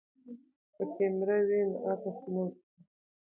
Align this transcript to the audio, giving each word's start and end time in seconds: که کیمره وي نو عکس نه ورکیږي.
که 0.75 0.83
کیمره 0.95 1.37
وي 1.47 1.61
نو 1.69 1.77
عکس 1.91 2.17
نه 2.33 2.41
ورکیږي. 2.43 2.63